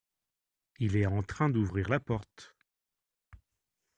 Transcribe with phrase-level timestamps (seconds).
[0.79, 2.55] Il est en train d’ouvrir la porte.